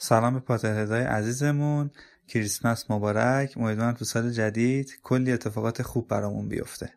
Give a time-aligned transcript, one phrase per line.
[0.00, 1.90] سلام به پاترهدای عزیزمون.
[2.28, 3.54] کریسمس مبارک.
[3.56, 6.90] امیدوارم تو سال جدید کلی اتفاقات خوب برامون بیفته.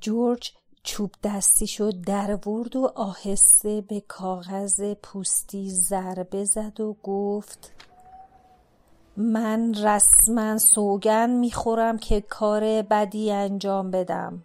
[0.00, 0.52] جورج
[0.82, 7.72] چوب دستیشو در ورد و آهسته به کاغذ پوستی ضربه زد و گفت
[9.16, 14.44] من رسما سوگن می‌خورم که کار بدی انجام بدم.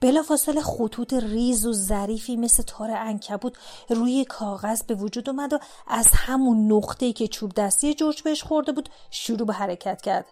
[0.00, 3.56] بلافاصله خطوط ریز و ظریفی مثل تار انکبوت
[3.90, 8.72] روی کاغذ به وجود اومد و از همون نقطه‌ای که چوب دستی جورج بهش خورده
[8.72, 10.26] بود شروع به حرکت کرد.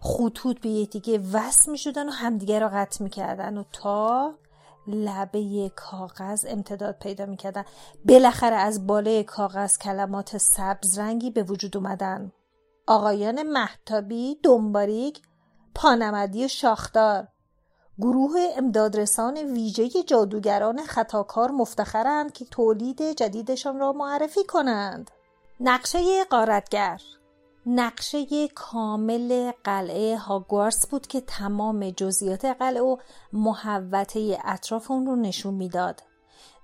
[0.00, 4.34] خطوط به یکدیگه وصل می شدن و همدیگه را قطع می کردن و تا
[4.86, 7.64] لبه کاغذ امتداد پیدا می کردن
[8.04, 12.32] بالاخره از بالای کاغذ کلمات سبز رنگی به وجود اومدن.
[12.86, 15.22] آقایان محتابی دنباریک
[15.74, 17.28] پانمدی و شاخدار.
[17.98, 25.10] گروه امدادرسان ویژه جادوگران خطاکار مفتخرند که تولید جدیدشان را معرفی کنند.
[25.60, 27.00] نقشه قارتگر
[27.66, 32.96] نقشه کامل قلعه هاگوارس بود که تمام جزئیات قلعه و
[33.32, 36.02] محوطه اطراف اون رو نشون می‌داد.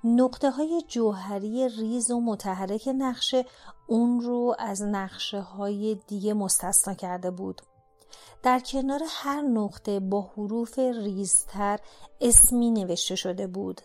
[0.06, 3.44] نقطه های جوهری ریز و متحرک نقشه
[3.86, 7.62] اون رو از نقشه های دیگه مستثنا کرده بود.
[8.42, 11.78] در کنار هر نقطه با حروف ریزتر
[12.20, 13.80] اسمی نوشته شده بود.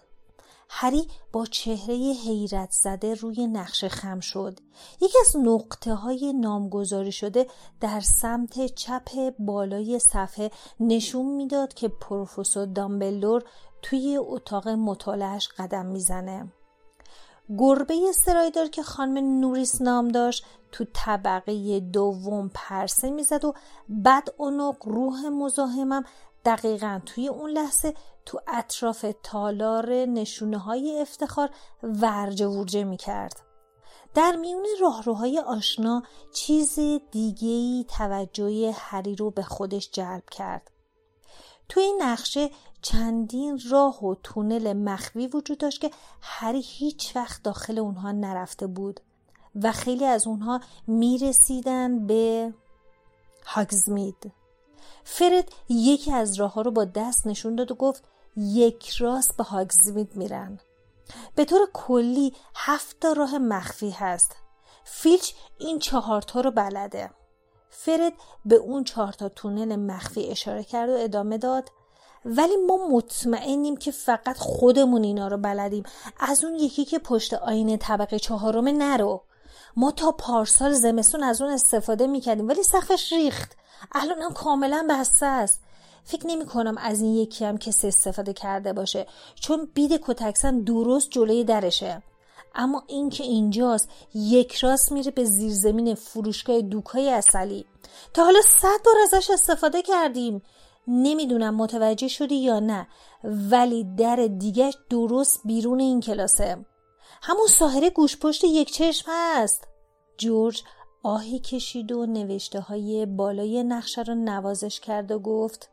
[0.70, 4.60] هری با چهره حیرت زده روی نقشه خم شد.
[5.02, 7.48] یکی از نقطه های نامگذاری شده
[7.82, 13.44] در سمت چپ بالای صفحه نشون می‌داد که پروفسور دامبلور
[13.82, 16.52] توی اتاق مطالعش قدم می‌زنه.
[17.58, 23.54] گربه سرایدار که خانم نوریس نام داشت تو طبقه دوم پرسه می‌زد و
[23.90, 26.04] بعد اونو روح مزاحمم
[26.46, 27.94] دقیقا توی اون لحظه
[28.26, 31.50] تو اطراف تالار نشونه های افتخار
[31.84, 33.42] ورجه ورجه می کرد.
[34.14, 36.04] در میون راهروهای آشنا
[36.34, 36.80] چیز
[37.12, 40.72] دیگهی توجه هری رو به خودش جلب کرد.
[41.70, 42.50] توی نقشه
[42.82, 49.00] چندین راه و تونل مخفی وجود داشت که هری هیچ وقت داخل اونها نرفته بود
[49.56, 52.54] و خیلی از اونها می‌رسیدن به
[53.46, 54.32] هاگزمید.
[55.04, 58.04] فرد یکی از راه ها رو با دست نشون داد و گفت
[58.38, 60.60] یک راست به هاگزمید میرن.
[61.36, 64.36] به طور کلی هفت راه مخفی هست.
[64.84, 67.12] فیلچ این چهارتا رو بلده.
[67.70, 68.14] فرد
[68.46, 71.70] به اون چهارتا تونل مخفی اشاره کرد و ادامه داد.
[72.26, 75.84] ولی ما مطمئنیم که فقط خودمون اینا رو بلدیم.
[76.20, 79.24] از اون یکی که پشت آینه طبقه چهارم نرو.
[79.76, 83.52] ما تا پارسال زمستون از اون استفاده می‌کردیم ولی سقفش ریخت.
[83.92, 85.62] الان هم کاملا بسته است.
[86.04, 91.10] فکر نمی کنم از این یکی هم کسی استفاده کرده باشه چون بید کتکسن درست
[91.10, 92.04] جلوی درشه.
[92.56, 97.66] اما اینکه اینجاست یک راست میره به زیرزمین فروشگاه دوکای اصلی.
[98.14, 100.42] تا حالا صد بار ازش استفاده کردیم.
[100.88, 102.88] نمی‌دونم متوجه شدی یا نه
[103.24, 106.66] ولی در دیگه درست بیرون این کلاسه.
[107.22, 109.68] همون ساحره گوش پشت یک چشم هست.
[110.18, 110.64] جورج
[111.04, 115.70] آهی کشید و نوشته های بالای نقشه رو نوازش کرد و گفت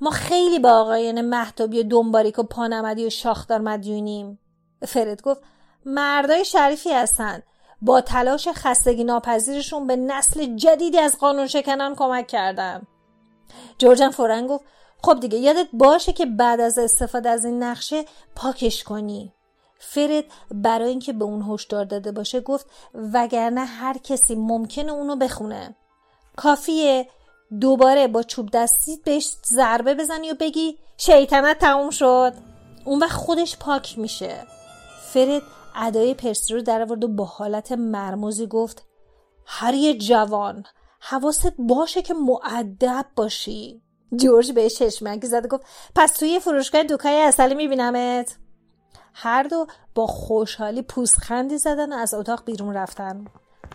[0.00, 4.38] ما خیلی با آقایان محتابی و دنباریک و پانمدی و شاخدار مدیونیم.
[4.86, 5.40] فرد گفت
[5.84, 7.42] مردای شریفی هستن.
[7.82, 12.86] با تلاش خستگی ناپذیرشون به نسل جدیدی از قانون شکنان کمک کردن.
[13.78, 14.64] جورجن فورن گفت
[15.02, 18.04] خب دیگه یادت باشه که بعد از استفاده از این نقشه
[18.36, 19.32] پاکش کنی.
[19.78, 25.76] فرد برای اینکه به اون هشدار داده باشه گفت وگرنه هر کسی ممکنه اونو بخونه.
[26.36, 27.08] کافیه
[27.60, 32.32] دوباره با چوب دستی بهش ضربه بزنی و بگی شیطنت تموم شد.
[32.84, 34.46] اون وقت خودش پاک میشه.
[35.02, 35.42] فرد
[35.76, 38.84] ادای پرسی رو در و با حالت مرموزی گفت
[39.46, 40.64] هر جوان
[41.04, 43.82] حواست باشه که معدب باشی.
[44.16, 45.64] جورج به چشمکی زد گفت
[45.94, 48.36] پس توی فروشگاه دوکای اصلی میبینمت.
[49.14, 53.24] هر دو با خوشحالی پوستخندی زدن و از اتاق بیرون رفتن.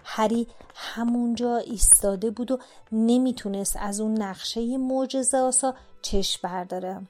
[0.04, 2.58] هری همونجا ایستاده بود و
[2.92, 7.02] نمی‌تونست از اون نقشه معجزه آسا چشم برداره.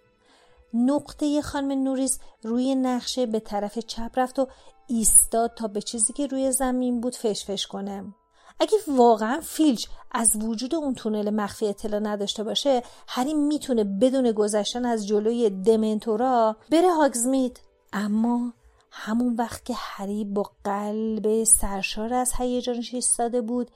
[0.73, 4.47] نقطه خانم نوریز روی نقشه به طرف چپ رفت و
[4.87, 8.13] ایستاد تا به چیزی که روی زمین بود فشفش کنه.
[8.59, 14.85] اگه واقعا فیلچ از وجود اون تونل مخفی اطلاع نداشته باشه هری می‌تونه بدون گذشتن
[14.85, 17.59] از جلوی دمنتورا بره هاگزمید.
[17.93, 18.53] اما
[18.91, 23.71] همون وقت که هری با قلب سرشار از هیجانش ایستاده بود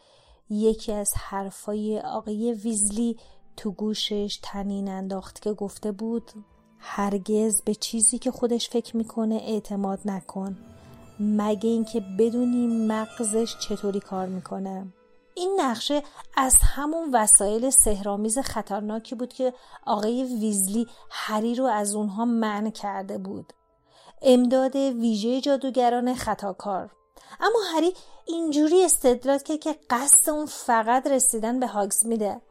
[0.50, 3.18] یکی از حرفای آقای ویزلی
[3.58, 6.32] تو گوشش تنین انداخت که گفته بود
[6.80, 10.71] هرگز به چیزی که خودش فکر می‌کنه اعتماد نکن.
[11.22, 14.94] مگه اینکه بدونی مغزش چطوری کار می‌کنه.
[15.36, 16.04] این نقشه
[16.38, 19.54] از همون وسایل سهرامیز خطرناکی بود که
[19.86, 23.54] آقای ویزلی هری رو از اونها منع کرده بود.
[24.22, 26.92] امداد ویژه جادوگران خطاکار.
[27.40, 27.94] اما هری
[28.26, 32.42] اینجوری استدلال که که قصد اون فقط رسیدن به هاگز میده.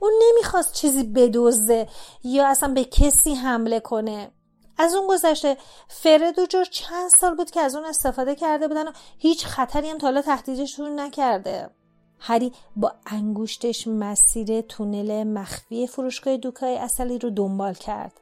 [0.00, 1.88] اون نمی‌خواست چیزی بدوزه
[2.24, 4.30] یا اصلا به کسی حمله کنه.
[4.78, 5.56] از اون گذشته
[5.88, 9.90] فرد و جور چند سال بود که از اون استفاده کرده بودن و هیچ خطری
[9.90, 11.70] هم تا حالا تهدیدشون نکرده.
[12.18, 18.12] هری با انگوشتش مسیر تونل مخفی فروشگاه دوکای اصلی رو دنبال کرد.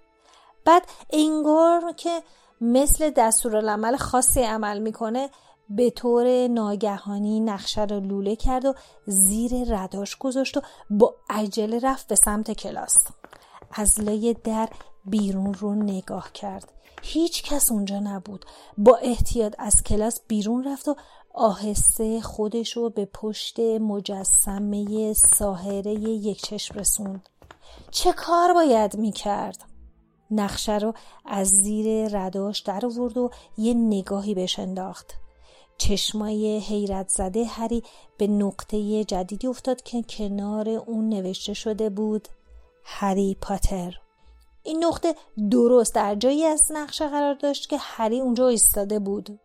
[0.64, 2.22] بعد انگار که
[2.60, 5.30] مثل دستورالعمل خاصی عمل می‌کنه
[5.68, 8.74] به طور ناگهانی نقشه رو لوله کرد و
[9.06, 10.60] زیر رداش گذاشت و
[10.90, 12.96] با عجله رفت به سمت کلاس.
[13.72, 14.68] از لای در
[15.06, 16.72] بیرون رو نگاه کرد.
[17.02, 18.44] هیچ کس اونجا نبود.
[18.78, 20.96] با احتیاط از کلاس بیرون رفت و
[21.34, 27.28] آهسته خودش رو به پشت مجسمه ساهره یک چشم رسوند.
[27.90, 29.64] چه کار باید می‌کرد؟
[30.30, 30.92] نقشه رو
[31.24, 35.14] از زیر رداش در آورد و یه نگاهی بهش انداخت.
[35.78, 37.82] چشمای حیرت زده هری
[38.18, 42.28] به نقطه جدیدی افتاد که کنار اون نوشته شده بود
[42.84, 44.00] هری پاتر.
[44.64, 45.14] این نقطه
[45.50, 49.40] درست در جایی از نقشه قرار داشت که هری اونجا ایستاده بود.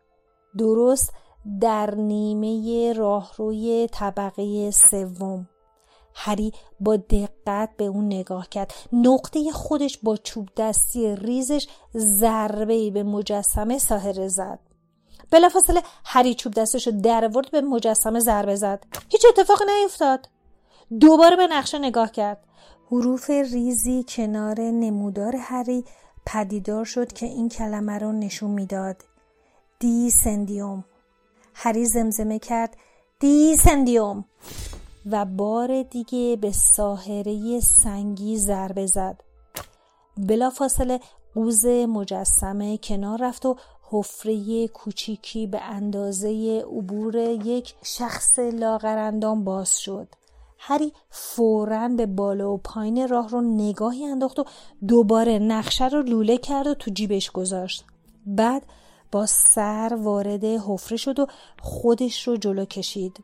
[0.58, 1.14] درست
[1.62, 5.50] در نیمه راهروی طبقه سوم.
[6.16, 8.74] هری با دقت به اون نگاه کرد.
[8.94, 11.68] نقطه خودش با چوب دستی ریزش
[11.98, 14.60] ضربه به مجسمه ساهره زد.
[15.32, 18.84] بلافاصله هری چوب دستش رو در به مجسمه ضربه زد.
[19.10, 20.30] هیچ اتفاقی نیفتاد.
[21.00, 22.44] دوباره به نقشه نگاه کرد.
[22.92, 25.86] حروف ریزی کنار نمودار هری
[26.26, 28.96] پدیدار شد که این کلمه رو نشون می‌داد.
[29.80, 30.84] دی سندیوم.
[31.54, 32.78] هری زمزمه کرد
[33.20, 34.26] دی سندیوم.
[35.12, 39.22] و بار دیگه به ساهره سنگی ضربه زد.
[40.18, 41.00] بلافاصله
[41.36, 43.56] قوز مجسمه کنار رفت و
[43.90, 50.08] حفره کوچیکی به اندازه عبور یک شخص لاغرندان باز شد.
[50.62, 54.46] هری فورا به بالا و پایین راه رو نگاهی انداخت و
[54.88, 57.86] دوباره نقشه رو لوله کرد و تو جیبش گذاشت.
[58.26, 58.64] بعد
[59.12, 61.28] با سر وارد حفره شد و
[61.62, 63.24] خودش رو جلو کشید.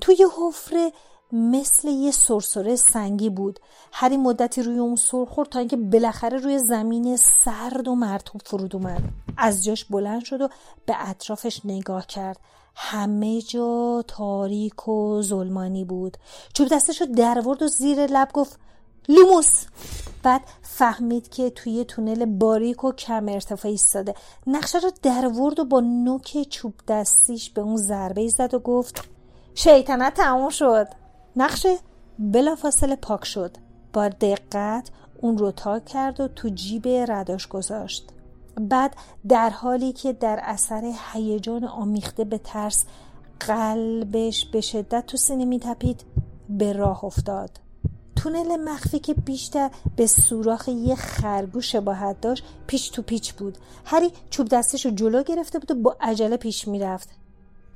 [0.00, 0.92] توی حفره
[1.32, 3.60] مثل یه سرسره سنگی بود.
[3.92, 8.76] هری مدتی روی اون سر خورد تا اینکه بالاخره روی زمین سرد و مرتوب فرود
[8.76, 9.02] اومد.
[9.36, 10.48] از جاش بلند شد و
[10.86, 12.40] به اطرافش نگاه کرد.
[12.82, 16.16] همه جا تاریک و ظلمانی بود.
[16.52, 18.58] چوب دستش رو درورد و زیر لب گفت
[19.08, 19.64] لوموس!
[20.22, 24.14] بعد فهمید که توی تونل باریک و کم ارتفاع ایستاده.
[24.46, 29.08] نقشه رو درورد و با نوک چوب دستیش به اون ضربه زد و گفت
[29.54, 30.86] شیطنت تموم شد.
[31.36, 31.76] نقشه
[32.18, 33.56] بلافاصله پاک شد.
[33.92, 38.12] با دقت اون رو تا کرد و تو جیب رداش گذاشت.
[38.54, 38.96] بعد
[39.28, 42.84] در حالی که در اثر هیجان آمیخته به ترس
[43.40, 46.04] قلبش به شدت تو سینه میتپید
[46.48, 47.50] به راه افتاد.
[48.16, 53.58] تونل مخفی که بیشتر به سوراخ یه خرگوش شباهت داشت پیچ تو پیچ بود.
[53.84, 57.08] هری چوب دستش رو جلو گرفته بود و با عجله پیش می‌رفت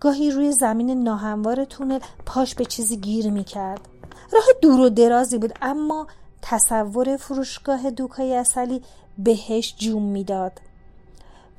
[0.00, 3.80] گاهی روی زمین ناهموار تونل پاش به چیزی گیر می‌کرد
[4.32, 6.06] راه دور و درازی بود اما
[6.46, 8.82] تصور فروشگاه دوکای اصلی
[9.18, 10.60] بهش جوم می‌داد.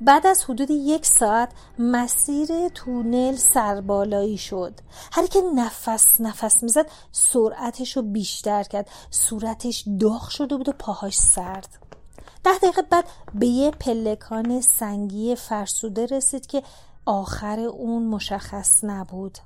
[0.00, 4.74] بعد از حدود یک ساعت مسیر تونل سربالایی شد.
[5.12, 8.88] هر که نفس نفس می‌زد سرعتش رو بیشتر کرد.
[9.10, 11.68] صورتش داغ شده بود و پاهاش سرد.
[12.44, 16.62] ده دقیقه بعد به یه پلکان سنگی فرسوده رسید که
[17.06, 19.38] آخر اون مشخص نبود.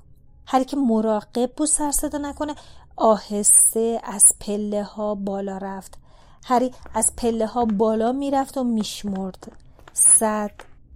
[0.47, 2.55] هر که مراقب بود سر صدا نکنه
[3.01, 5.99] آهسته از پله ها بالا رفت.
[6.45, 9.53] هری از پله ها بالا می‌رفت و میشمرد.
[9.93, 10.51] صد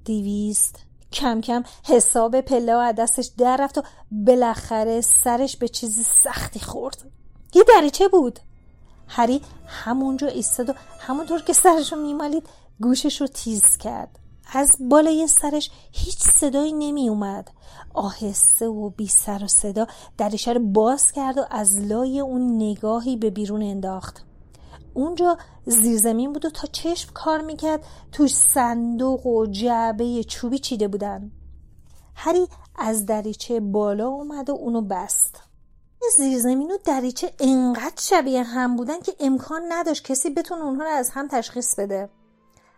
[0.05, 0.77] دیویست
[1.13, 7.11] کم کم حساب پله ها دستش در رفت و بالاخره سرش به چیزی سختی خورد.
[7.55, 8.41] یه دریچه بود.
[9.09, 12.49] هری همونجا ایستاد و همونطور که سرش رو میمالید
[12.81, 14.19] گوشش رو تیز کرد.
[14.57, 17.51] از بالای سرش هیچ صدایی نمی اومد
[17.95, 19.87] آهسته و بی سر و صدا
[20.19, 24.25] دریچه رو باز کرد و از لای اون نگاهی به بیرون انداخت.
[24.95, 31.31] اونجا زیرزمین بود و تا چشم کار می‌کرد توش صندوق و جعبه چوبی چیده بودن.
[32.15, 35.41] هری از دریچه بالا اومد و اونو بست.
[36.17, 41.11] زیرزمین و دریچه انقدر شبیه هم بودن که امکان نداشت کسی بتونه اونها رو از
[41.11, 42.09] هم تشخیص بده.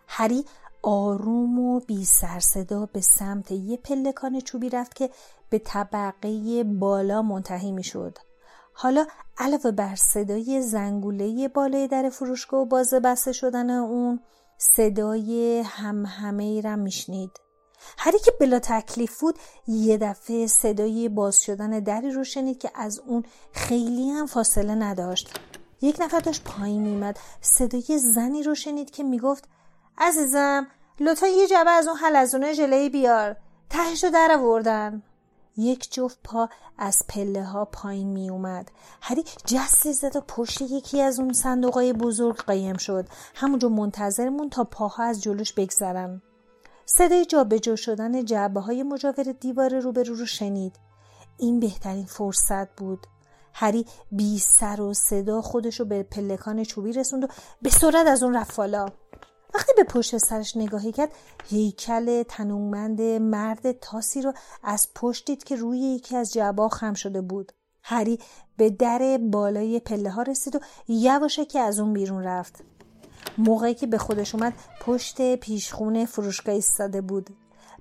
[0.07, 0.45] هری
[0.83, 5.09] آروم و بی سر صدا به سمت یه پلکان چوبی رفت که
[5.49, 8.17] به طبقه بالا منتهی می شد.
[8.73, 9.05] حالا
[9.37, 14.19] علاوه بر صدای زنگوله بالای در فروشگاه و بازه بسته شدن اون
[14.57, 17.31] صدای هم همه ای را میشنید.
[17.97, 22.99] هری که بلا تکلیف بود یه دفعه صدای باز شدن دری رو شنید که از
[22.99, 25.39] اون خیلی هم فاصله نداشت.
[25.81, 29.49] یک نفر داشت پایین میمد صدای زنی رو شنید که می‌گفت
[29.97, 30.67] عزیزم
[30.99, 33.35] لطفا یه جبه از اون حلزونه ژله بیار.
[33.69, 35.03] تهش رو در آوردن
[35.57, 38.71] یک جفت پا از پله ها پایین می اومد.
[39.01, 43.05] هری جستی زد و پشت یکی از اون صندوق بزرگ قایم شد.
[43.35, 46.21] همونجا منتظرمون تا پاها از جلوش بگذرن.
[46.85, 50.75] صدای جابجا شدن جعبه های مجاور دیوار روبرو رو شنید.
[51.37, 53.07] این بهترین فرصت بود.
[53.53, 57.27] هری بی سر و صدا خودش رو به پلکان چوبی رسوند و
[57.61, 58.59] به سرعت از اون رفت
[59.55, 61.11] وقتی به پشت سرش نگاهی کرد
[61.49, 67.21] هیکل تنومند مرد تاسی رو از پشت دید که روی یکی از جعبا خم شده
[67.21, 67.51] بود.
[67.83, 68.19] هری
[68.57, 72.63] به در بالای پله ها رسید و یواشه که از اون بیرون رفت.
[73.37, 77.29] موقعی که به خودش اومد پشت پیشخونه فروشگاه ایستاده بود.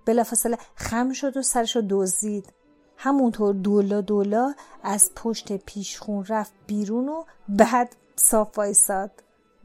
[0.04, 2.52] بلافاصله خم شد و سرش رو دزدید.
[2.96, 9.10] همونطور دولا دولا از پشت پیشخون رفت بیرون و بعد صاف وایساد.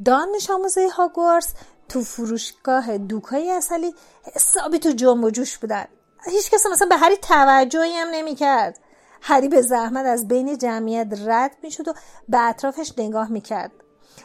[0.05, 1.53] دانش آموزه هاگوارس
[1.91, 3.93] تو فروشگاه دوکای اصلی
[4.35, 5.85] حسابی تو جنب و جوش بودن.
[6.25, 8.79] هیچ کس مثلا به هری توجهی هم نمی‌کرد.
[9.21, 11.93] هری به زحمت از بین جمعیت رد می‌شد و
[12.29, 13.71] به اطرافش نگاه می‌کرد.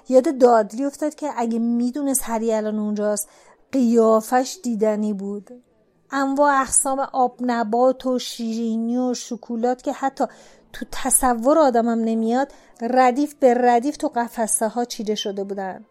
[0.08, 3.28] یاد دادلی افتاد که اگه می‌دونست هری الان اونجاست
[3.72, 5.62] قیافش دیدنی بود.
[6.10, 10.24] انواع اقسام آب نبات و شیرینی و شکولات که حتی
[10.72, 15.84] تو تصور آدمم نمیاد ردیف به ردیف تو قفسه ها چیده شده بودن.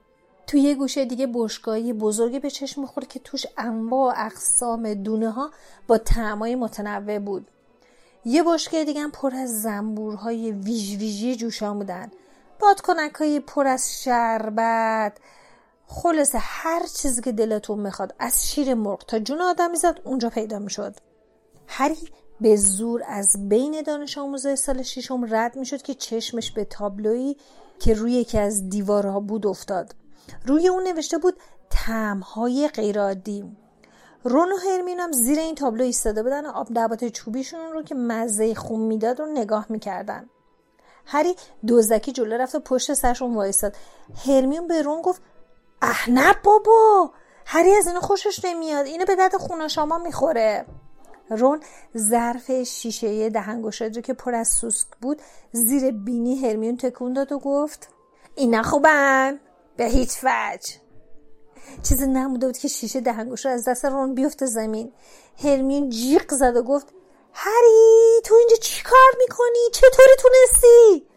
[0.47, 5.51] توی یه گوشه دیگه بشگاهی بزرگی به چشم می‌خورد که توش انواع اقسام دونه ها
[5.87, 7.51] با تعمای متنوع بود.
[8.25, 12.11] یه بشگاه دیگه پر از زنبورهای ویژ ویژی جوشان بودن.
[12.59, 15.17] بادکنک های پر از شربت.
[15.87, 20.59] خلاصه هر چیزی که دلتون می‌خواد از شیر مرغ تا جون آدمی زد اونجا پیدا
[20.59, 20.95] می‌شد.
[21.67, 22.09] هری
[22.41, 27.37] به زور از بین دانش آموزای سال ششم رد می‌شد که چشمش به تابلویی
[27.79, 29.95] که روی یکی از دیوارها بود افتاد.
[30.45, 31.39] روی اون نوشته بود
[31.69, 33.55] تمهای غیرعادی.
[34.23, 37.95] رون و هرمین هم زیر این تابلو ایستاده بودن و آب نبات چوبیشون رو که
[37.95, 40.29] مزه خون می‌داد رو نگاه می‌کردن.
[41.05, 41.35] هری
[41.67, 43.75] دزدکی جلو رفت و پشت سرشون وایستاد.
[44.25, 45.21] هرمیون به رون گفت
[45.81, 47.11] اه نه بابا!
[47.45, 48.85] هری از اینو خوشش نمیاد.
[48.85, 50.65] اینو به درد خونه شما می‌خوره.
[51.29, 51.59] رون
[51.97, 57.39] ظرف شیشه دهنگشاد رو که پر از سوسک بود زیر بینی هرمیون تکون داد و
[57.39, 57.89] گفت
[58.35, 59.39] اینا خوبن.
[59.77, 60.73] به هیچ وجه
[61.83, 64.91] چیزی نموده بود که شیشه دهنگوش رو از دست رون بیفته زمین
[65.43, 66.87] هرمیون جیغ زد و گفت
[67.33, 71.07] هری تو اینجا چی کار می‌کنی؟ چطوری تونستی؟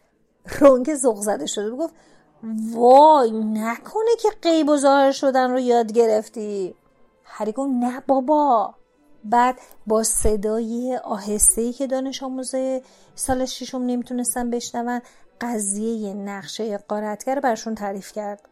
[0.60, 1.94] رون که زغ زده شده گفت
[2.72, 6.74] وای نکنه که قیب و ظاهر شدن رو یاد گرفتی
[7.24, 8.74] هری گفت نه بابا
[9.24, 12.82] بعد با صدای آهسته که دانش آموزه
[13.14, 15.00] سال ششم نمی‌تونستن بشنون
[15.40, 18.48] قضیه نقشه قارتگر برشون تعریف کرد.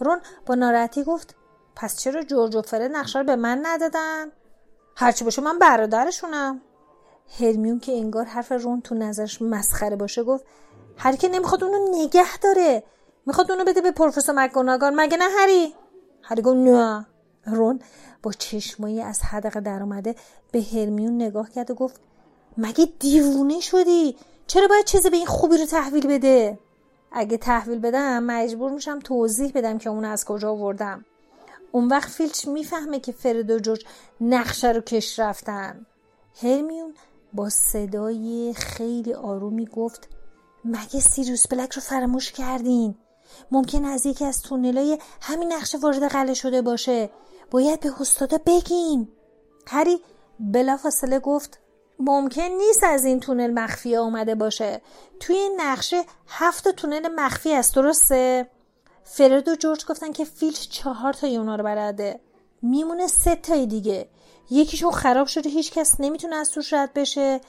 [0.00, 1.34] رون با ناراحتی گفت
[1.76, 4.26] پس چرا جورج و فرد نقشه رو به من ندادن؟
[4.96, 6.60] هرچی باشه من برادرشونم.
[7.40, 10.44] هرمیون که انگار حرف رون تو نظرش مسخره باشه گفت
[10.96, 12.82] هر که نمی‌خواد اونو نگه داره.
[13.26, 15.74] می‌خواد اونو بده به پروفسور مکگوناگال مگه نه هری؟
[16.22, 17.06] هری گفت نه.
[17.46, 17.80] رون
[18.22, 20.14] با چشمایی از حدقه در اومده
[20.52, 22.00] به هرمیون نگاه کرد و گفت
[22.58, 24.16] مگه دیوونه شدی؟
[24.46, 26.58] چرا باید چیزی به این خوبی رو تحویل بده؟
[27.12, 31.04] اگه تحویل بدم مجبور میشم توضیح بدم که اون از کجا آوردم.
[31.72, 33.84] اون وقت فیلچ می‌فهمه که فرد و جورج
[34.20, 35.86] نقشه رو کش رفتن.
[36.42, 36.94] هرمیون
[37.32, 40.08] با صدای خیلی آرومی گفت
[40.64, 42.94] مگه سیریوس بلک رو فراموش کردین؟
[43.50, 47.10] ممکن از یکی از تونلای همین نقشه وارد قله شده باشه.
[47.50, 49.08] باید به استادا بگیم.
[49.66, 50.00] هری
[50.40, 51.58] بلافاصله گفت
[51.98, 54.80] ممکن نیست از این تونل مخفی آمده باشه.
[55.20, 58.50] توی این نقشه هفت تونل مخفی است درسته؟
[59.04, 62.20] فرد و جورج گفتن که فیلچ چهار تا اونا رو بلده.
[62.62, 64.08] میمونه سه تای دیگه.
[64.50, 67.40] یکیشون خراب شده هیچ کس نمی‌تونه از توش رد بشه.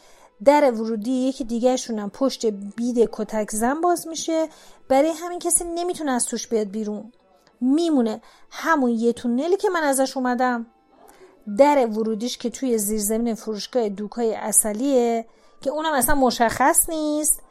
[0.46, 4.50] در ورودی یکی دیگهشون هم پشت بید کتک زن باز میشه.
[4.90, 7.12] برای همین کسی نمی‌تونه از توش بیاد بیرون.
[7.62, 10.66] میمونه همون یه تونلی که من ازش اومدم.
[11.58, 15.26] در ورودیش که توی زیرزمین فروشگاه دوکای اصلیه
[15.62, 17.42] که اونم اصلا مشخص نیست.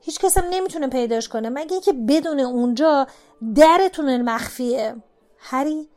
[0.00, 1.48] هیچ کس هم نمی‌تونه پیداش کنه.
[1.48, 3.06] مگه اینکه بدون اونجا
[3.54, 4.96] در تونل مخفیه.
[5.38, 5.88] هری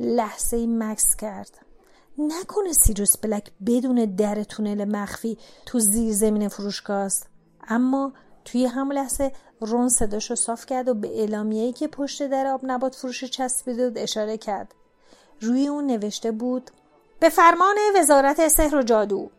[0.00, 1.58] لحظه مکس کرد.
[2.18, 7.26] نکنه سیروس بلک بدون در تونل مخفی تو زیر زمین فروشگاه است.
[7.68, 8.12] اما
[8.44, 12.94] توی همون لحظه رون صداشو صاف کرد و به اعلامیه‌ای که پشت در آب نبات
[12.94, 14.74] فروش چسبیده بود اشاره کرد.
[15.40, 16.70] روی اون نوشته بود
[17.20, 19.30] به فرمان وزارت سحر و جادو.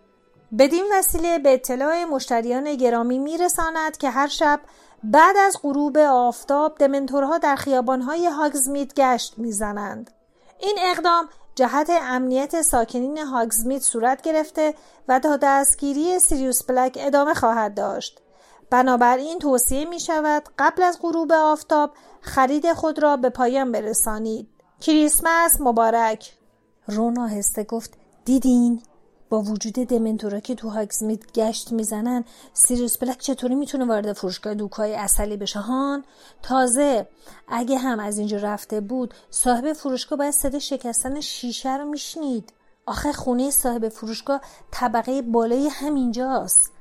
[0.59, 4.59] بدین وسیله به اطلاع مشتریان گرامی میرساند که هر شب
[5.03, 10.11] بعد از غروب آفتاب دمنتورها در خیابانهای هاگزمیت گشت می‌زنند.
[10.59, 14.73] این اقدام جهت امنیت ساکنین هاگزمیت صورت گرفته
[15.07, 18.21] و تا دستگیری سیریوس بلک ادامه خواهد داشت.
[18.69, 21.91] بنابراین توصیه می شود قبل از غروب آفتاب
[22.21, 24.49] خرید خود را به پایان برسانید.
[24.81, 26.40] کریسمس مبارک.
[26.87, 27.93] رون آهسته گفت
[28.25, 28.81] دیدین؟
[29.29, 34.95] با وجود دمنتورا که تو هاگزمیت گشت می‌زنن سیریوس بلک چطوری می‌تونه وارد فروشگاه دوکای
[34.95, 36.03] اصلی بشه هان؟
[36.41, 37.07] تازه
[37.47, 42.53] اگه هم از اینجا رفته بود صاحب فروشگاه باید صدا شکستن شیشه رو میشنید.
[42.85, 44.41] آخه خونه صاحب فروشگاه
[44.71, 46.71] طبقه بالای همینجاست.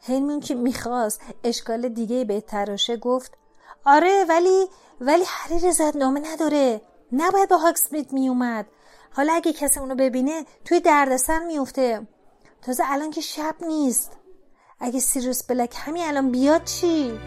[0.00, 3.32] هرمیون که می‌خواست اشکال دیگه به تراشه گفت
[3.84, 4.66] آره ولی
[5.00, 6.80] ولی هری رضایت نامه نداره.
[7.12, 8.66] نباید به هاگزمیت میومد
[9.16, 12.06] حالا اگه کسی اونو ببینه توی دردسر میفته
[12.62, 14.12] تازه الان که شب نیست
[14.80, 17.18] اگه سیروس بلک همین الان بیاد چی؟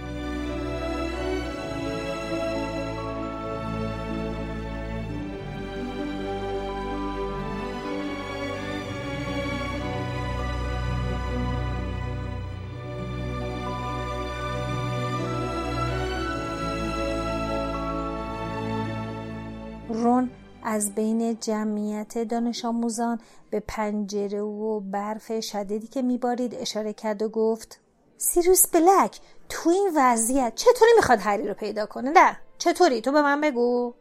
[20.69, 27.29] از بین جمعیت دانش آموزان به پنجره و برف شدیدی که میبارید اشاره کرد و
[27.29, 27.79] گفت
[28.17, 33.21] سیروس بلک تو این وضعیت چطوری می‌خواد هری رو پیدا کنه؟ نه چطوری؟ تو به
[33.21, 33.93] من بگو.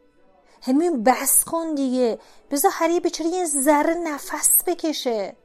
[0.61, 2.19] هرمیون بس کن دیگه.
[2.51, 5.35] بذار هری بیچاره یه ذره نفس بکشه.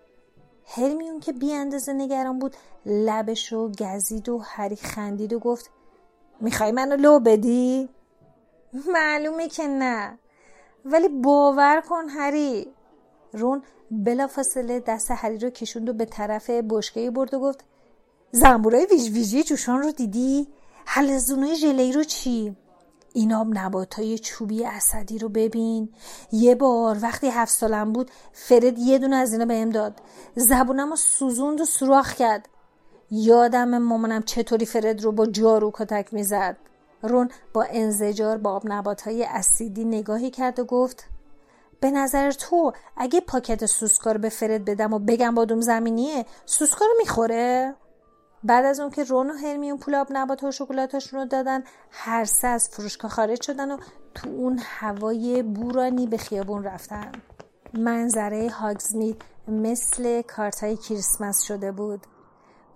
[0.66, 2.56] هرمیون که بی اندازه نگران بود
[2.86, 5.70] لبشو گزید و هری خندید و گفت
[6.40, 7.88] می‌خوای منو لو بدی؟
[8.92, 10.18] معلومه که نه.
[10.84, 12.66] ولی باور کن هری
[13.32, 17.64] رون بلافاصله دست هری رو کشوند و به طرف بشکه برد و گفت
[18.30, 20.48] زنبورای ویژ ویژی جوشان رو دیدی؟
[20.86, 22.56] حلزونای ژله‌ای رو چی؟
[23.12, 25.88] این آب نبات های چوبی اسدی رو ببین.
[26.32, 30.00] یه بار وقتی هفت سالم بود فرد یه دونه از اینا بهم داد.
[30.36, 32.48] زبونم رو سوزوند و سوراخ کرد.
[33.10, 36.56] یادم مامانم چطوری فرد رو با جارو کتک می‌زد.
[37.04, 41.08] رون با انزجار با آب نبات های اسیدی نگاهی کرد و گفت
[41.80, 46.92] به نظر تو اگه پاکت سوسکار به فرد بدم و بگم بادوم زمینیه سوسکا رو
[46.98, 47.74] می‌خوره؟
[48.44, 52.24] بعد از اون که رون و هرمیون پول آب نبات و شکلاتاشون رو دادن هر
[52.24, 53.78] سه از فروشگاه خارج شدن و
[54.14, 57.12] تو اون هوای بورانی به خیابون رفتن
[57.74, 62.00] منظره هاگزمید مثل کارتای کریسمس شده بود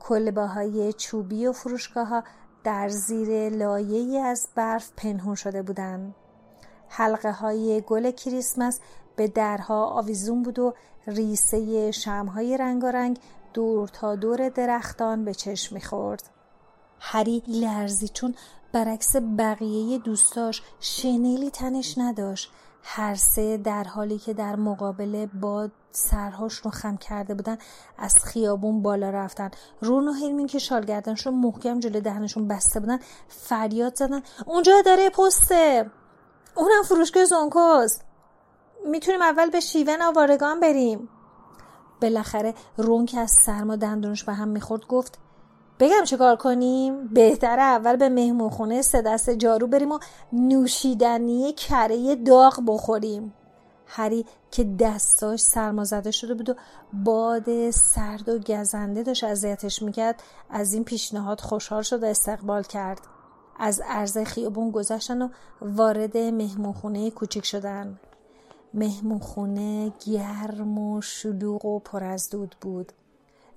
[0.01, 2.25] کلبه های چوبی و فروشگاه ها
[2.69, 6.15] در زیر لایه از برف پنهون شده بودند.
[6.89, 8.81] حلقه های گل کریسمس
[9.17, 10.75] به درها آویزون بود و
[11.07, 13.19] ریسه شمهای رنگارنگ
[13.55, 16.31] دور تا دور درختان به چشم می‌خورد.
[17.01, 18.35] هری لرزی چون
[18.73, 22.53] برعکس بقیه دوستاش شنیلی تنش نداشت
[22.91, 27.59] هر سه در حالی که در مقابل باد سرهاش رو خم کرده بودن
[27.99, 29.51] از خیابون بالا رفتن.
[29.81, 32.99] رون و هرمین که شالگردنشون محکم جلو دهنشون بسته بودن
[33.29, 34.23] فریاد زدن.
[34.47, 35.91] اونجا داره پسته
[36.55, 37.99] اونم فروشگاه زونکوز
[38.87, 41.09] می‌تونیم اول به شیون آوارگان بریم.
[42.03, 45.19] بالاخره رون که از سرما دندونش به هم می‌خورد گفت
[45.81, 49.99] بگم چه کار کنیم؟ بهتره اول به مهمونخونه سه دست جارو بریم و
[50.33, 53.35] نوشیدنی کره داغ بخوریم.
[53.87, 56.55] هری که دستاش سرما زده شده بود و
[56.93, 63.01] باد سرد و گزنده داشت اذیتش می‌کرد از این پیشنهاد خوشحال شد و استقبال کرد.
[63.59, 65.29] از عرض خیابون گذشتن و
[65.61, 67.99] وارد مهمونخونه کوچیک شدن.
[68.75, 72.93] مهمونخونه گرم و شلوغ و پر از دود بود.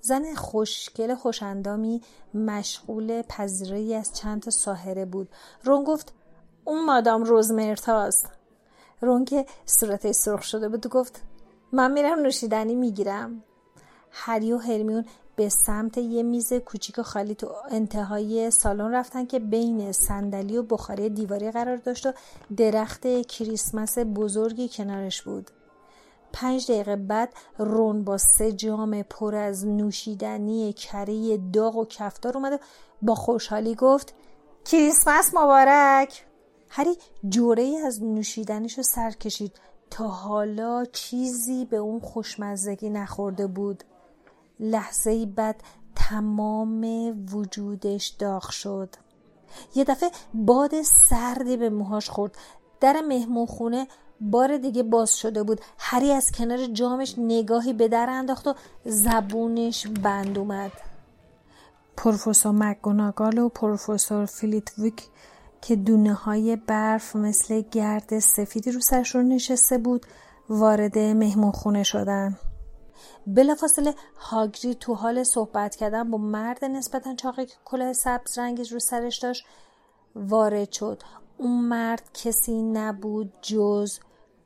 [0.04, 2.02] زن خوشگل خوشندامی
[2.34, 5.28] مشغول پذیرایی از چند ساهره بود.
[5.64, 6.12] رون گفت
[6.64, 8.26] اون مادام روزمرتاست.
[9.00, 11.22] رون که صورتش سرخ شده بود گفت
[11.72, 13.42] من میرم نوشیدنی می‌گیرم.
[14.10, 15.04] هری و هرمیون
[15.36, 21.08] به سمت یه میز کوچیک خالی تو انتهای سالن رفتن که بین صندلی و بخاری
[21.08, 22.12] دیواری قرار داشت و
[22.56, 25.50] درخت کریسمس بزرگی کنارش بود.
[26.32, 32.60] پنج دقیقه بعد رون با سه جام پر از نوشیدنی کره داغ و کفتار اومد
[33.02, 34.14] با خوشحالی گفت
[34.64, 36.24] کریسمس مبارک!
[36.68, 36.96] هری
[37.28, 39.52] جوره از نوشیدنیش رو سر کشید.
[39.90, 43.84] تا حالا چیزی به اون خوشمزگی نخورده بود.
[44.60, 45.62] لحظه بعد
[45.96, 46.84] تمام
[47.32, 48.94] وجودش داغ شد.
[49.74, 52.38] یه دفعه باد سردی به موهاش خورد.
[52.80, 53.86] در مهمون خونه
[54.30, 55.60] بار دیگه باز شده بود.
[55.78, 58.54] هری از کنار جامش نگاهی به در انداخت و
[58.84, 60.72] زبونش بند اومد.
[61.96, 65.02] پروفسور مکگوناگال و پروفسور فلیتویک
[65.60, 70.06] که دونه های برف مثل گرد سفیدی رو سرشون نشسته بود
[70.48, 72.38] وارد مهمون خونه شدن.
[73.26, 78.78] بلافاصله هاگری تو حال صحبت کردن با مرد نسبتا چاقی که کلاه سبز رنگی رو
[78.78, 79.44] سرش داشت
[80.16, 81.02] وارد شد.
[81.38, 83.98] اون مرد کسی نبود جز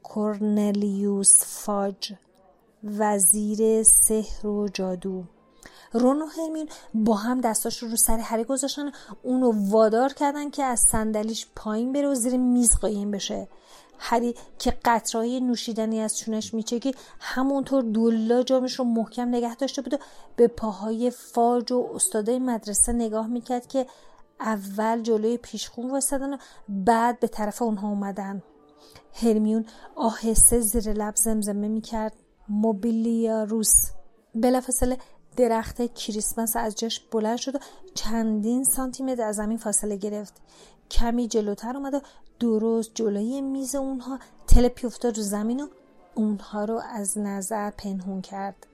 [0.08, 2.12] کورنلیوس فاج
[2.84, 5.24] وزیر سحر و جادو.
[5.92, 8.90] رون و هرمین با هم دستاش رو سر هری گذاشتن
[9.22, 13.48] اونو وادار کردن که از صندلیش پایین بره و زیر میز قایم بشه.
[13.98, 19.94] هری که قطرهای نوشیدنی از چونش میچکی همونطور دولا جامش رو محکم نگه داشته بود
[19.94, 19.98] و
[20.36, 23.86] به پاهای فاج و استادای مدرسه نگاه می‌کرد که
[24.40, 26.36] اول جلوی پیشخون واسدن و
[26.68, 28.42] بعد به طرف اونها اومدن.
[29.12, 32.12] هرمیون آهسته زیر لب زمزمه می‌کرد.
[32.48, 33.90] موبیلیا روس
[34.34, 34.98] بلافاصله
[35.36, 37.58] درخت کریسمس از جاش بلند شد و
[37.94, 40.34] چندین سانتیمتر از زمین فاصله گرفت.
[40.90, 42.00] کمی جلوتر اومد و
[42.40, 45.66] درست جلوی میز اونها تلپی افتاد رو زمین و
[46.14, 48.66] اونها رو از نظر پنهون کرد.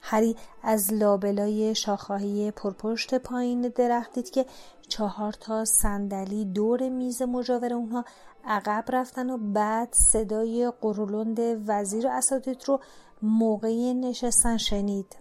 [0.00, 4.46] هری از لابلای شاخه‌های پرپشت پایین درخت دید که
[4.88, 8.04] چهار تا صندلی دور میز مجاور اونها
[8.46, 12.80] عقب رفتن و بعد صدای قرولند وزیر اساتید رو
[13.22, 15.16] موقع نشستن شنید.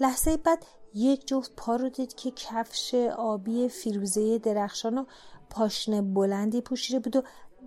[0.00, 5.04] لحظه بعد یک جفت پا رو دید که کفش آبی فیروزه درخشان و
[5.50, 7.22] پاشنه بلندی پوشیده بود و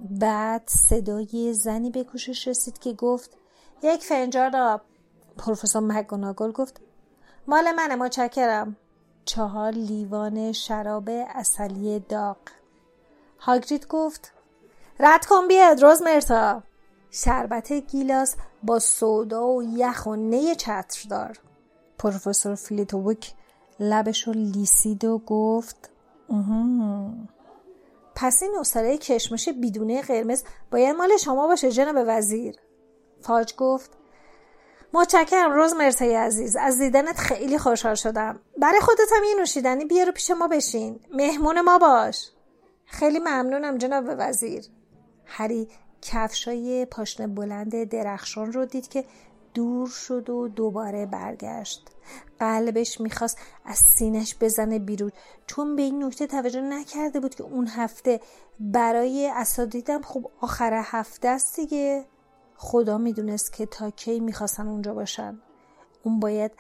[0.10, 3.38] بعد صدای زنی به کوشش رسید که گفت
[3.84, 4.82] یک فنجان آب
[5.38, 6.82] پروفسور مگوناگل گفت
[7.48, 8.76] مال منه متشکرم.
[9.26, 12.38] چهار لیوان شراب عسلی داغ.
[13.40, 14.34] هاگرید گفت
[15.00, 16.64] رد کن بیاد روزمرتا
[17.12, 21.38] شربت گیلاس با سودا و یخ و نی چتردار
[22.00, 23.34] پروفسور فلیت‌ویک
[23.80, 25.90] لبش رو لیسید و گفت
[28.16, 32.56] پس این نوسره کشمش بیدونه قرمز باید مال شما باشه جناب وزیر.
[33.22, 33.92] فاج گفت
[34.94, 38.40] متشکرم روز مرتای عزیز از دیدنت خیلی خوشحال شدم.
[38.58, 41.00] برای خودت هم یه نوشیدنی بیار پیش ما بشین.
[41.14, 42.32] مهمون ما باش.
[42.86, 44.66] خیلی ممنونم جناب وزیر.
[45.28, 45.68] هری
[46.02, 49.06] کفشای پاشنه بلند درخشان رو دید که
[49.54, 51.90] دور شد و دوباره برگشت.
[52.40, 55.12] قلبش می‌خواست از سینش بزنه بیرون.
[55.48, 58.20] چون به این نکته توجه نکرده بود که اون هفته
[58.60, 62.06] برای اساتیدم خب آخر هفته است دیگه.
[62.56, 65.40] خدا می‌دونست که تا کی می‌خواستن اونجا باشن.
[66.04, 66.52] اون باید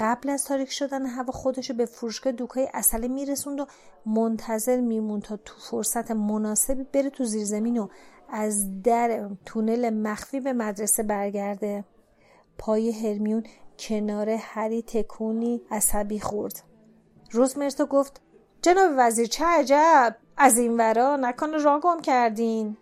[0.00, 3.66] قبل از تاریک شدن هوا خودشو به فروشگاه دوکای اصله میرسوند و
[4.06, 7.88] منتظر میمون تا تو فرصت مناسبی بره تو زیرزمین و
[8.30, 11.84] از در تونل مخفی به مدرسه برگرده.
[12.58, 13.44] پای هرمیون
[13.78, 16.62] کنار هری تکونی عصبی خورد.
[17.30, 18.20] روزمرتا گفت
[18.62, 20.16] جناب وزیر چه عجب!
[20.36, 22.76] از این ورا نکنه را گم کردین.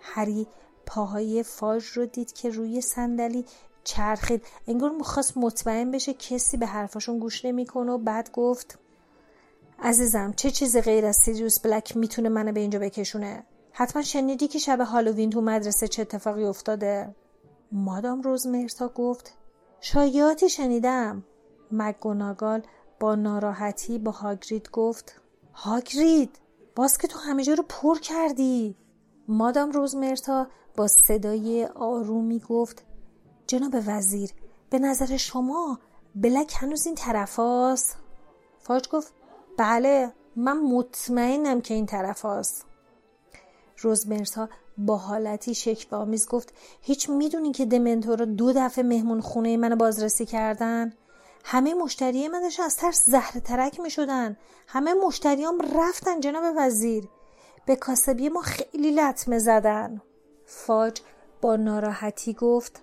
[0.00, 0.46] هری
[0.86, 3.44] پاهای فاج رو دید که روی صندلی
[3.84, 4.46] چرخید.
[4.68, 8.78] انگار می‌خواست مطمئن بشه کسی به حرفاشون گوش نمی‌کنه و بعد گفت
[9.82, 14.58] عزیزم چه چیز غیر از سیریوس بلک می‌تونه منو به اینجا بکشونه؟ حتما شنیدی که
[14.58, 17.14] شب هالووین تو مدرسه چه اتفاقی افتاده
[17.72, 19.34] مادام روزمرتا گفت
[19.80, 21.24] شایعاتی شنیدم
[21.70, 22.62] مگوناگال
[23.00, 25.20] با ناراحتی با هاگرید گفت
[25.54, 26.38] هاگرید
[26.76, 28.76] باز که تو همه جا رو پر کردی
[29.28, 32.84] مادام روزمرتا با صدای آرومی گفت
[33.46, 34.30] جناب وزیر
[34.70, 35.78] به نظر شما
[36.14, 37.96] بلک هنوز این طرف هاست؟
[38.58, 39.12] فاج گفت
[39.58, 42.66] بله من مطمئنم که این طرف هاست.
[43.82, 49.76] روزمرتا با حالتی شک آمیز گفت هیچ می‌دونی که دمنتورا دو دفعه مهمون خونه منو
[49.76, 50.92] بازرسی کردن؟
[51.44, 53.90] همه مشتری من از ترس زهر ترک می
[54.66, 57.08] همه مشتریام رفتن جناب وزیر.
[57.66, 60.02] به کاسبی ما خیلی لطمه زدن.
[60.46, 61.00] فاج
[61.40, 62.82] با ناراحتی گفت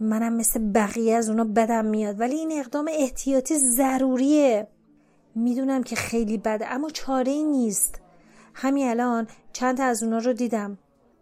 [0.00, 4.68] منم مثل بقیه از اونا بدم میاد ولی این اقدام احتیاطی ضروریه.
[5.34, 8.00] می‌دونم که خیلی بده اما چاره ای نیست.
[8.58, 10.78] همین الان چند تا از اونا رو دیدم.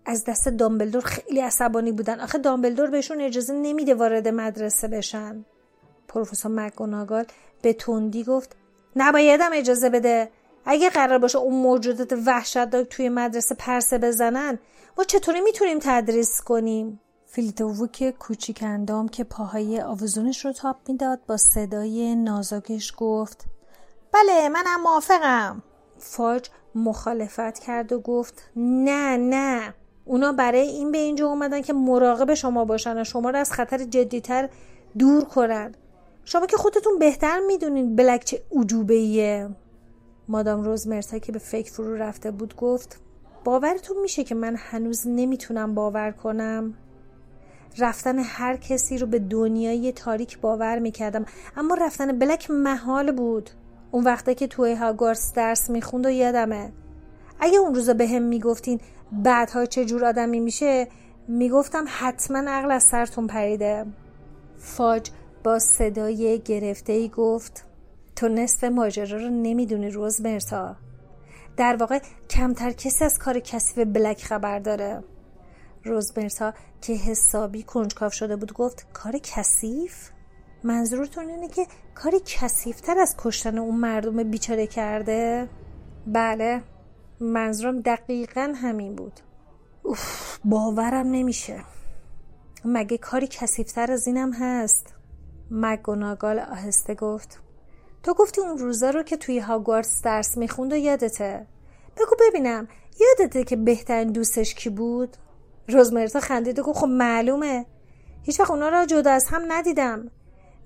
[0.07, 2.21] از دست دامبلدور خیلی عصبانی بودن.
[2.21, 5.45] آخه دامبلدور بهشون اجازه نمیده وارد مدرسه بشن.
[6.09, 7.25] پروفسور مکگوناگال
[7.63, 8.57] به تندی گفت
[8.97, 10.31] نبایدم اجازه بده.
[10.65, 14.59] اگه قرار باشه اون موجودات وحشتناک توی مدرسه پرسه بزنن
[14.99, 21.37] ما چطوری می‌تونیم تدریس کنیم؟ فیلتووک کوچیک اندام که پاهای آوزونش رو تاپ می‌داد با
[21.37, 23.45] صدای نازکش گفت
[24.13, 25.63] بله منم موافقم.
[25.99, 29.75] فاج مخالفت کرد و گفت نه نه.
[30.05, 33.79] اونا برای این به اینجا اومدن که مراقب شما باشن و شما رو از خطر
[33.79, 34.49] جدیتر
[34.99, 35.75] دور کنن.
[36.25, 39.49] شما که خودتون بهتر می‌دونین بلک چه عجوبه ایه
[40.29, 43.01] مادام روز مرسا که به فکر فرو رفته بود گفت
[43.45, 46.75] باورتون میشه که من هنوز نمی‌تونم باور کنم؟
[47.79, 53.51] رفتن هر کسی رو به دنیای تاریک باور می‌کردم اما رفتن بلک محال بود.
[53.95, 56.73] اون وقته که توی هاگوارس درس می‌خوند و یادمه.
[57.41, 58.81] اگه اون روزا به هم می‌گفتین
[59.13, 60.89] بعدها چه جور آدمی میشه
[61.29, 63.87] می‌گفتم حتما عقل از سرتون پریده.
[64.59, 65.11] فاج
[65.45, 67.65] با صدای گرفته ای گفت
[68.17, 70.77] تو نصف ماجرا رو نمی‌دونی روز مرتا.
[71.57, 71.99] در واقع
[72.31, 75.05] کمتر کسی از کار کثیف بلک خبر داره.
[75.85, 80.11] روزمرتا که حسابی کنجکاو شده بود گفت کار کثیف؟
[80.65, 85.49] منظورتون اینه که کاری کثیفتر از کشتن اون مردم بیچاره کرده؟
[86.07, 86.63] بله
[87.21, 89.21] منظورم دقیقا همین بود.
[89.83, 91.65] اوف باورم نمیشه.
[92.65, 94.95] مگه کاری کثیفتر از اینم هست؟
[95.51, 97.41] مگوناگال آهسته گفت.
[98.03, 101.47] تو گفتی اون روزا رو که توی هاگوارتس درس می‌خوند و یادته.
[101.97, 102.69] بگو ببینم
[103.01, 105.17] یادته که بهترین دوستش کی بود؟
[105.69, 107.67] روزمرتا خندید و گفت خب معلومه.
[108.23, 110.11] هیچ وقت اونا را جدا از هم ندیدم.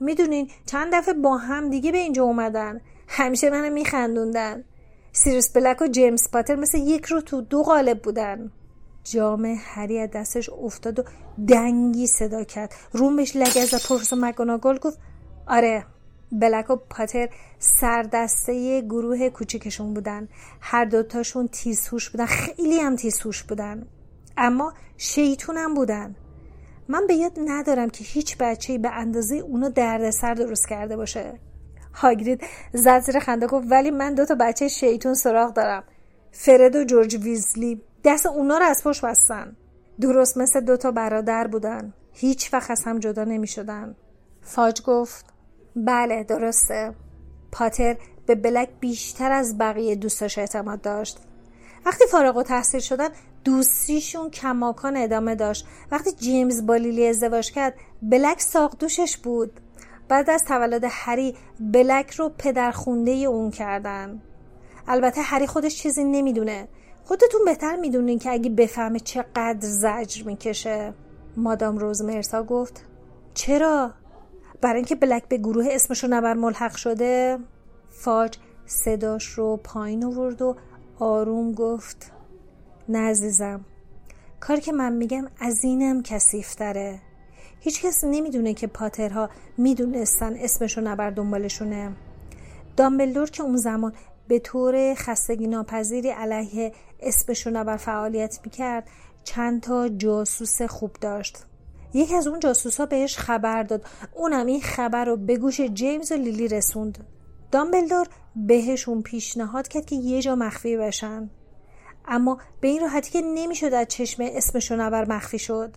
[0.01, 2.81] می‌دونین چند دفعه با هم دیگه به اینجا اومدن.
[3.09, 4.65] همیشه منو میخندوندن.
[5.13, 8.53] سیروس بلک و جیمز پاتر مثل یک رو تو دو قالب بودن.
[9.05, 11.03] جام هری از دستش افتاد و
[11.49, 12.75] دنگی صدا کرد.
[12.93, 14.99] روم بهش لگز و پروفسور مگوناگل گفت
[15.47, 15.87] آره
[16.33, 20.29] بلک و پاتر سردسته گروه کوچکشون بودن.
[20.61, 22.27] هر دوتاشون تیزهوش بودن.
[22.27, 23.87] خیلی هم تیزهوش بودن.
[24.37, 26.17] اما شیطونم بودن.
[26.89, 31.41] من به یاد ندارم که هیچ بچه‌ای به اندازه اونو دردسر درست کرده باشه.
[31.95, 32.41] هاگرید
[32.73, 35.85] زد زیر خنده گفت ولی من دو تا بچه شیطون سراغ دارم.
[36.33, 39.57] فرد و جورج ویزلی دست اونا رو از پشت بستن.
[40.01, 41.93] درست مثل دو تا برادر بودن.
[42.13, 43.95] هیچ وقت از هم جدا نمی شدن
[44.43, 45.27] فاج گفت
[45.77, 46.95] بله درسته.
[47.53, 47.97] پاتر
[48.27, 51.19] به بلک بیشتر از بقیه دوستاش اعتماد داشت.
[51.87, 53.09] وقتی فارغ و تحصیل شدن
[53.49, 59.61] دوستیشون کماکان ادامه داشت وقتی جیمز با لیلی ازدواج کرد بلک ساقدوشش بود
[60.09, 64.23] بعد از تولد هری بلک رو پدر خونده اون کردن
[64.89, 66.69] البته هری خودش چیزی نمی‌دونه
[67.05, 70.95] خودتون بهتر می‌دونین که اگه بفهمه چقدر زجر می‌کشه
[71.37, 72.85] مادام روز مرسا گفت
[73.35, 73.91] چرا؟
[74.61, 77.39] برای اینکه بلک به گروه اسمش رو نبر ملحق شده؟
[77.91, 80.57] فاج صداش رو پایین آورد و
[80.99, 82.18] آروم گفت
[82.89, 83.65] نه عزیزم.
[84.41, 87.01] کاری که من میگم از اینم کسیفتره
[87.61, 91.93] هیچ کس نمی‌دونه که پاترها می‌دونستن اسمشو نبر دنبالشونه.
[92.77, 93.93] دامبلدور که اون زمان
[94.29, 98.89] به طور خستگی ناپذیری علیه اسمشون بر فعالیت می‌کرد
[99.25, 101.45] چند تا جاسوس خوب داشت.
[101.95, 103.85] یکی از اون جاسوس ها بهش خبر داد.
[104.15, 107.07] اونم این خبر رو به گوش جیمز و لیلی رسوند.
[107.53, 111.31] دامبلدور بهشون پیشنهاد کرد که یه جا مخفی بشن.
[112.09, 115.77] اما به این راحتی که نمی‌شد از چشم اسم شنور مخفی شد.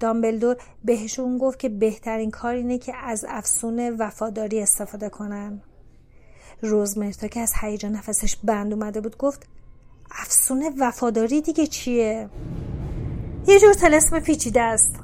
[0.00, 5.62] دامبلدور بهشون گفت که بهترین کار اینه که از افسون وفاداری استفاده کنن.
[6.62, 9.46] روزمرتا که از هیجان نفسش بند اومده بود گفت
[10.10, 12.28] افسون وفاداری دیگه چیه؟
[13.46, 14.94] یه جور تلسم پیچیده است.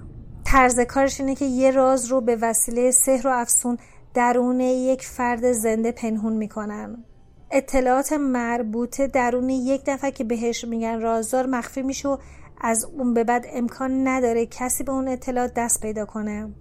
[0.44, 3.78] طرز کارش اینه که یه راز رو به وسیله سحر و افسون
[4.14, 7.04] درون یک فرد زنده پنهون می‌کنن.
[7.50, 12.16] اطلاعات مربوطه درون یک دفعه که بهش میگن رازدار مخفی میشه و
[12.60, 16.54] از اون به بعد امکان نداره کسی به اون اطلاعات دست پیدا کنه.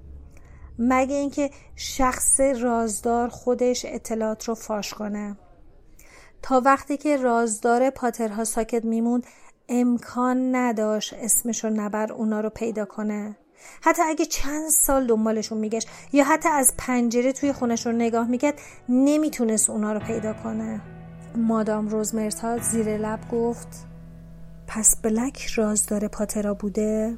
[0.80, 5.38] مگه اینکه شخص رازدار خودش اطلاعات رو فاش کنه.
[6.42, 9.26] تا وقتی که رازدار پاترها ساکت میموند
[9.70, 13.38] امکان نداشت اسمش رو نبر اونا رو پیدا کنه.
[13.82, 18.60] حتی اگه چند سال دنبالشون میگشت یا حتی از پنجره توی خونش رو نگاه می‌کرد
[18.90, 20.82] نمی‌تونست اونا رو پیدا کنه.
[21.36, 23.68] مادام روزمرتا زیر لب گفت
[24.68, 27.18] پس بلک رازدار پاترا بوده؟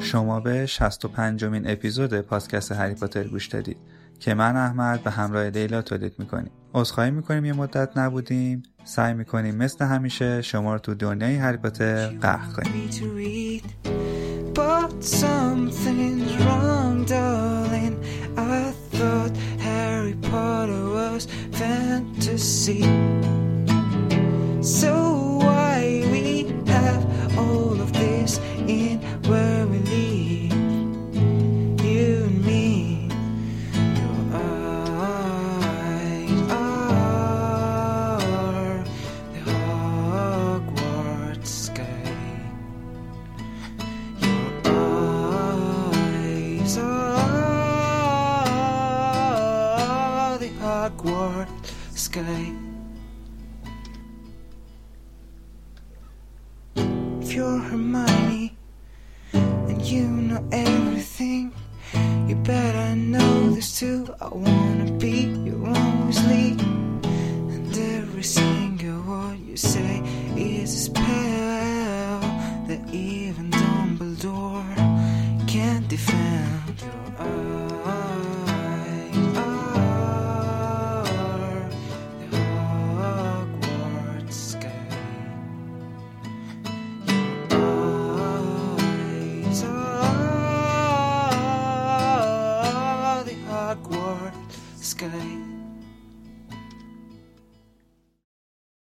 [0.00, 3.76] شما به 65 مین اپیزود پادکست هری پاتر گوش دادید.
[4.20, 6.50] که من احمد به همراه لیلا تولید می‌کنیم.
[6.74, 8.62] عذرخواهی می‌کنیم یه مدت نبودیم.
[8.84, 12.90] سعی می‌کنیم مثل همیشه شما رو تو دنیای هری پاتر غرق کنیم.
[29.76, 30.05] Sky.